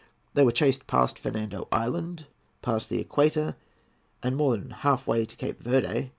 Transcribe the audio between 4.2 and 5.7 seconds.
and more than half way to Cape